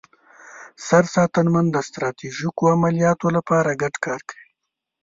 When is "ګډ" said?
3.81-3.95